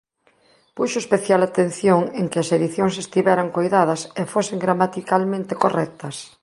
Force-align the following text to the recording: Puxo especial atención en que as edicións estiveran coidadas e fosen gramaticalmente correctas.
Puxo 0.77 0.97
especial 1.03 1.41
atención 1.43 2.01
en 2.19 2.25
que 2.31 2.39
as 2.43 2.49
edicións 2.57 2.95
estiveran 3.03 3.49
coidadas 3.57 4.01
e 4.21 4.23
fosen 4.33 4.57
gramaticalmente 4.65 5.53
correctas. 5.63 6.15